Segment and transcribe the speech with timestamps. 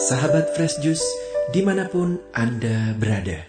[0.00, 1.04] Sahabat Fresh Juice,
[1.52, 3.44] di mana pun Anda berada.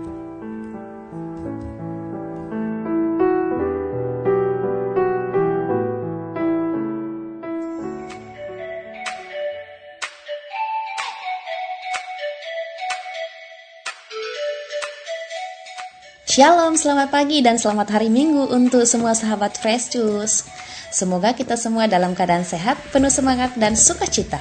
[16.38, 20.46] Shalom, selamat pagi dan selamat hari Minggu untuk semua sahabat Fresh Juice.
[20.94, 24.38] Semoga kita semua dalam keadaan sehat, penuh semangat dan sukacita.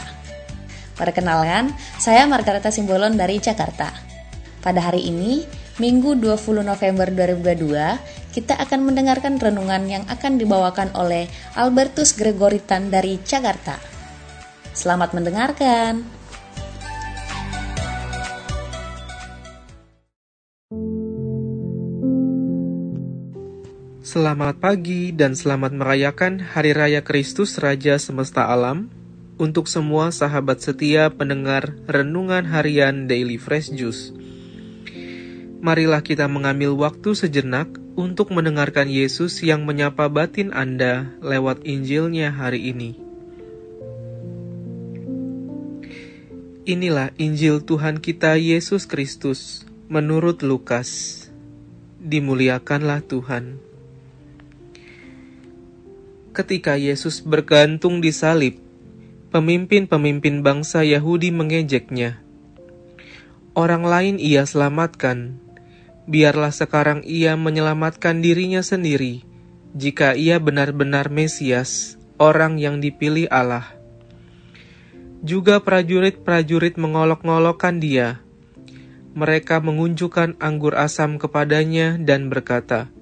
[0.94, 3.90] Perkenalkan, saya Margareta Simbolon dari Jakarta.
[4.62, 5.42] Pada hari ini,
[5.82, 7.66] Minggu 20 November 2022,
[8.30, 11.26] kita akan mendengarkan renungan yang akan dibawakan oleh
[11.58, 13.74] Albertus Gregoritan dari Jakarta.
[14.70, 16.17] Selamat mendengarkan.
[24.08, 28.88] Selamat pagi dan selamat merayakan Hari Raya Kristus Raja Semesta Alam
[29.36, 34.16] untuk semua sahabat setia pendengar renungan harian Daily Fresh Juice.
[35.60, 37.68] Marilah kita mengambil waktu sejenak
[38.00, 42.96] untuk mendengarkan Yesus yang menyapa batin Anda lewat Injilnya hari ini.
[46.64, 51.28] Inilah Injil Tuhan kita Yesus Kristus menurut Lukas.
[52.00, 53.67] Dimuliakanlah Tuhan
[56.38, 58.62] ketika Yesus bergantung di salib,
[59.34, 62.22] pemimpin-pemimpin bangsa Yahudi mengejeknya.
[63.58, 65.42] Orang lain ia selamatkan,
[66.06, 69.26] biarlah sekarang ia menyelamatkan dirinya sendiri,
[69.74, 73.74] jika ia benar-benar Mesias, orang yang dipilih Allah.
[75.26, 78.22] Juga prajurit-prajurit mengolok-ngolokkan dia.
[79.18, 82.94] Mereka mengunjukkan anggur asam kepadanya dan berkata,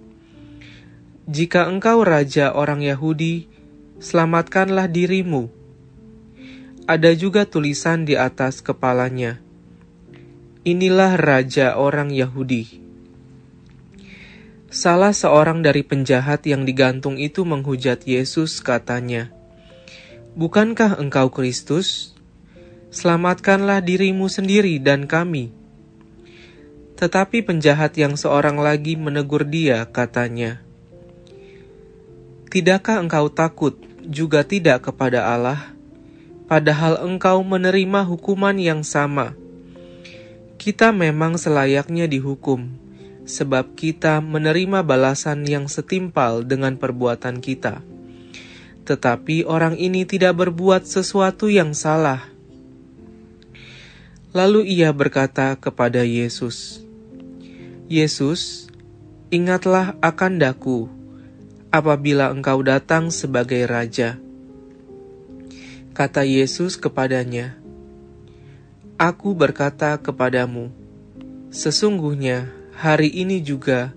[1.26, 3.50] jika engkau raja orang Yahudi,
[3.98, 5.50] selamatkanlah dirimu.
[6.86, 9.42] Ada juga tulisan di atas kepalanya.
[10.62, 12.78] Inilah raja orang Yahudi.
[14.70, 19.34] Salah seorang dari penjahat yang digantung itu menghujat Yesus, katanya,
[20.38, 22.14] "Bukankah engkau Kristus?
[22.94, 25.50] Selamatkanlah dirimu sendiri dan kami."
[27.02, 30.65] Tetapi penjahat yang seorang lagi menegur dia, katanya,
[32.56, 33.76] Tidakkah engkau takut
[34.08, 35.76] juga tidak kepada Allah,
[36.48, 39.36] padahal engkau menerima hukuman yang sama?
[40.56, 42.72] Kita memang selayaknya dihukum,
[43.28, 47.84] sebab kita menerima balasan yang setimpal dengan perbuatan kita.
[48.88, 52.24] Tetapi orang ini tidak berbuat sesuatu yang salah.
[54.32, 56.80] Lalu ia berkata kepada Yesus,
[57.92, 58.72] "Yesus,
[59.28, 61.04] ingatlah akan daku."
[61.76, 64.16] Apabila engkau datang sebagai raja.
[65.92, 67.60] Kata Yesus kepadanya,
[68.96, 70.72] Aku berkata kepadamu,
[71.52, 73.92] sesungguhnya hari ini juga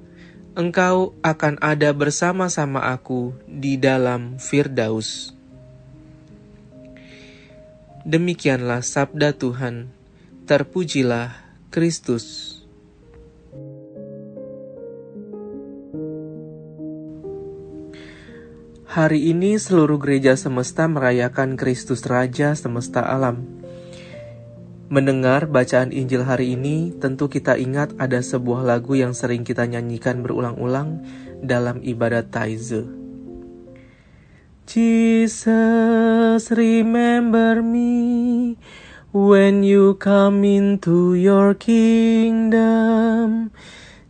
[0.58, 5.30] engkau akan ada bersama-sama aku di dalam Firdaus.
[8.02, 9.92] Demikianlah sabda Tuhan.
[10.48, 11.34] Terpujilah
[11.68, 12.47] Kristus.
[18.98, 23.46] Hari ini seluruh gereja semesta merayakan Kristus Raja semesta alam.
[24.90, 30.26] Mendengar bacaan Injil hari ini, tentu kita ingat ada sebuah lagu yang sering kita nyanyikan
[30.26, 31.06] berulang-ulang
[31.46, 32.90] dalam ibadat Taize.
[34.66, 38.58] Jesus, remember me
[39.14, 43.54] when you come into your kingdom.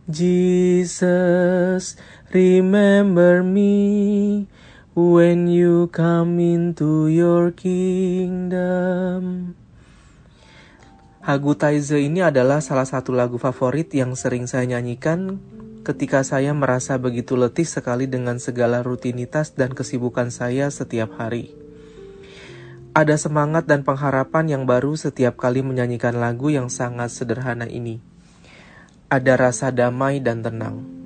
[0.09, 1.93] Jesus,
[2.33, 4.49] remember me
[4.97, 9.53] when you come into your kingdom.
[11.21, 15.37] Hagutaize ini adalah salah satu lagu favorit yang sering saya nyanyikan
[15.85, 21.53] ketika saya merasa begitu letih sekali dengan segala rutinitas dan kesibukan saya setiap hari.
[22.97, 28.01] Ada semangat dan pengharapan yang baru setiap kali menyanyikan lagu yang sangat sederhana ini.
[29.13, 30.98] Ada rasa damai dan tenang.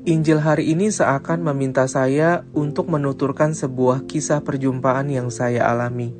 [0.00, 6.16] Injil hari ini seakan meminta saya untuk menuturkan sebuah kisah perjumpaan yang saya alami.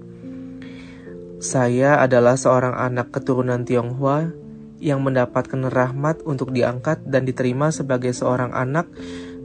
[1.40, 4.36] Saya adalah seorang anak keturunan Tionghoa
[4.84, 8.84] yang mendapatkan rahmat untuk diangkat dan diterima sebagai seorang anak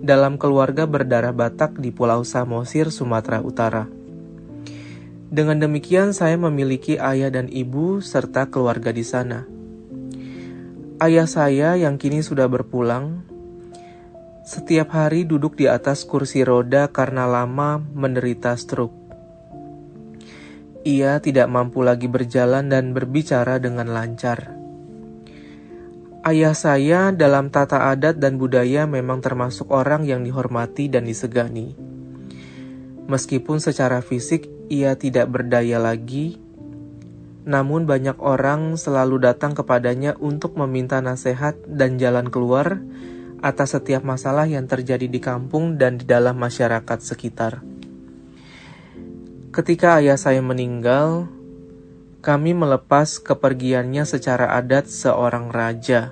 [0.03, 3.87] dalam keluarga berdarah Batak di Pulau Samosir, Sumatera Utara.
[5.31, 9.47] Dengan demikian, saya memiliki ayah dan ibu serta keluarga di sana.
[10.99, 13.23] Ayah saya yang kini sudah berpulang
[14.45, 18.93] setiap hari duduk di atas kursi roda karena lama menderita stroke.
[20.85, 24.53] Ia tidak mampu lagi berjalan dan berbicara dengan lancar.
[26.21, 31.73] Ayah saya dalam tata adat dan budaya memang termasuk orang yang dihormati dan disegani.
[33.09, 36.37] Meskipun secara fisik ia tidak berdaya lagi,
[37.49, 42.77] namun banyak orang selalu datang kepadanya untuk meminta nasihat dan jalan keluar
[43.39, 47.63] atas setiap masalah yang terjadi di kampung dan di dalam masyarakat sekitar.
[49.55, 51.31] Ketika ayah saya meninggal,
[52.19, 56.11] kami melepas kepergiannya secara adat seorang raja.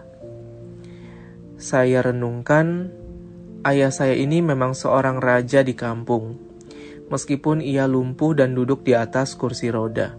[1.59, 2.93] Saya renungkan,
[3.67, 6.39] ayah saya ini memang seorang raja di kampung,
[7.11, 10.15] meskipun ia lumpuh dan duduk di atas kursi roda.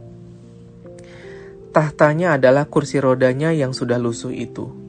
[1.73, 4.84] Tahtanya adalah kursi rodanya yang sudah lusuh itu.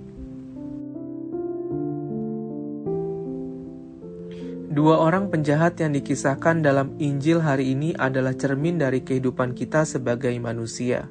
[4.76, 10.36] Dua orang penjahat yang dikisahkan dalam Injil hari ini adalah cermin dari kehidupan kita sebagai
[10.36, 11.08] manusia.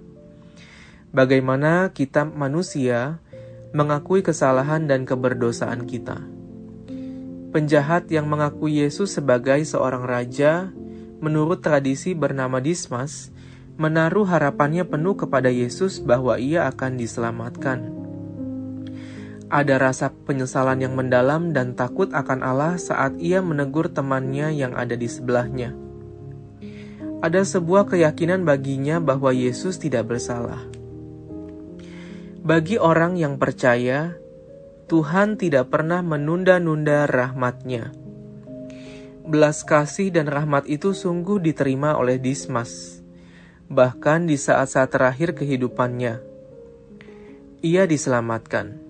[1.17, 3.25] Bagaimana kita manusia
[3.73, 6.21] mengakui kesalahan dan keberdosaan kita.
[7.57, 10.69] Penjahat yang mengakui Yesus sebagai seorang raja,
[11.25, 13.33] menurut tradisi bernama Dismas,
[13.81, 18.04] menaruh harapannya penuh kepada Yesus bahwa ia akan diselamatkan.
[19.52, 24.96] Ada rasa penyesalan yang mendalam dan takut akan Allah saat ia menegur temannya yang ada
[24.96, 25.76] di sebelahnya.
[27.25, 30.61] Ada sebuah keyakinan baginya bahwa Yesus tidak bersalah.
[32.44, 34.20] Bagi orang yang percaya,
[34.85, 37.96] Tuhan tidak pernah menunda-nunda rahmatnya.
[39.25, 43.00] Belas kasih dan rahmat itu sungguh diterima oleh Dismas,
[43.73, 46.20] bahkan di saat-saat terakhir kehidupannya.
[47.64, 48.84] Ia diselamatkan.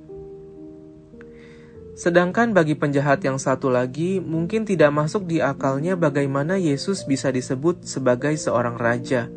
[1.95, 7.87] Sedangkan bagi penjahat yang satu lagi, mungkin tidak masuk di akalnya bagaimana Yesus bisa disebut
[7.87, 9.31] sebagai seorang raja.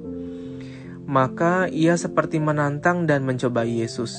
[1.06, 4.18] Maka ia seperti menantang dan mencoba Yesus.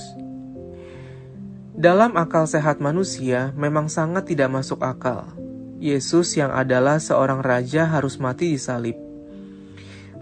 [1.75, 5.34] Dalam akal sehat manusia, memang sangat tidak masuk akal.
[5.82, 8.94] Yesus yang adalah seorang raja harus mati di salib.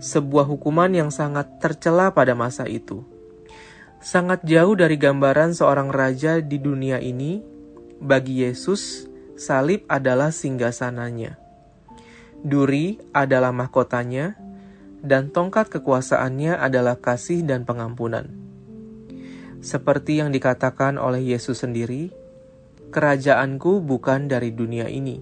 [0.00, 3.04] Sebuah hukuman yang sangat tercela pada masa itu.
[4.00, 7.55] Sangat jauh dari gambaran seorang raja di dunia ini
[8.00, 9.08] bagi Yesus,
[9.40, 11.40] salib adalah singgasananya.
[12.44, 14.36] Duri adalah mahkotanya,
[15.00, 18.28] dan tongkat kekuasaannya adalah kasih dan pengampunan.
[19.64, 22.12] Seperti yang dikatakan oleh Yesus sendiri,
[22.92, 25.18] kerajaanku bukan dari dunia ini.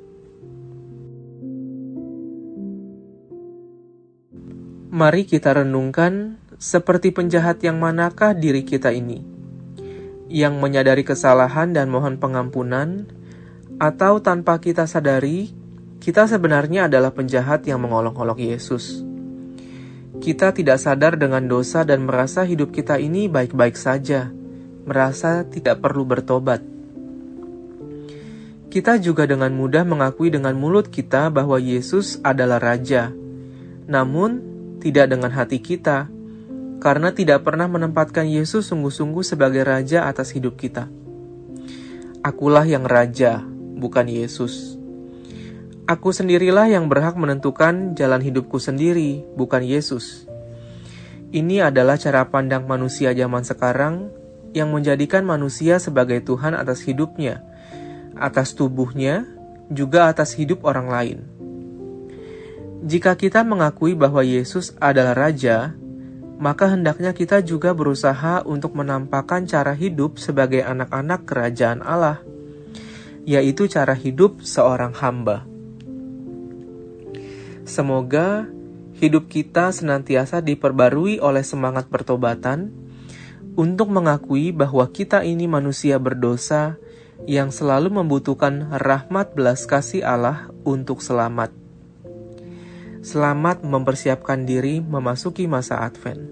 [4.95, 9.34] Mari kita renungkan seperti penjahat yang manakah diri kita ini
[10.29, 13.09] yang menyadari kesalahan dan mohon pengampunan,
[13.77, 15.51] atau tanpa kita sadari,
[15.99, 19.03] kita sebenarnya adalah penjahat yang mengolok-olok Yesus.
[20.23, 24.31] Kita tidak sadar dengan dosa dan merasa hidup kita ini baik-baik saja,
[24.87, 26.63] merasa tidak perlu bertobat.
[28.71, 33.11] Kita juga dengan mudah mengakui dengan mulut kita bahwa Yesus adalah Raja,
[33.87, 34.43] namun
[34.83, 36.11] tidak dengan hati kita
[36.79, 40.91] karena tidak pernah menempatkan Yesus sungguh-sungguh sebagai raja atas hidup kita.
[42.25, 43.45] Akulah yang raja,
[43.77, 44.81] bukan Yesus.
[45.85, 50.25] Aku sendirilah yang berhak menentukan jalan hidupku sendiri, bukan Yesus.
[51.29, 54.09] Ini adalah cara pandang manusia zaman sekarang
[54.57, 57.45] yang menjadikan manusia sebagai Tuhan atas hidupnya,
[58.17, 59.29] atas tubuhnya,
[59.69, 61.19] juga atas hidup orang lain.
[62.85, 65.77] Jika kita mengakui bahwa Yesus adalah Raja,
[66.39, 72.21] maka hendaknya kita juga berusaha untuk menampakkan cara hidup sebagai anak-anak kerajaan Allah,
[73.23, 75.47] yaitu cara hidup seorang hamba.
[77.65, 78.45] Semoga
[79.01, 82.71] hidup kita senantiasa diperbarui oleh semangat pertobatan
[83.55, 86.77] untuk mengakui bahwa kita ini manusia berdosa
[87.25, 91.64] yang selalu membutuhkan rahmat belas kasih Allah untuk selamat.
[93.05, 96.25] Selamat mempersiapkan diri memasuki masa Advent.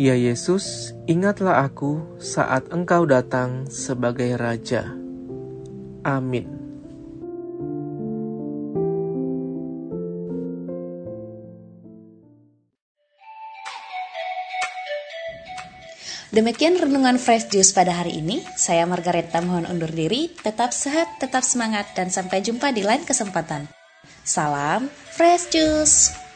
[0.00, 4.88] Ya Yesus, ingatlah aku saat Engkau datang sebagai Raja.
[6.00, 6.48] Amin.
[16.32, 18.40] Demikian renungan Fresh Juice pada hari ini.
[18.56, 20.32] Saya Margareta mohon undur diri.
[20.32, 23.77] Tetap sehat, tetap semangat, dan sampai jumpa di lain kesempatan.
[24.28, 26.27] Salam Fresh Juice.